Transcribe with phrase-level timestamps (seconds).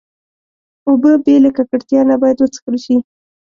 [0.87, 2.97] اوبه بې له ککړتیا نه باید وڅښل شي.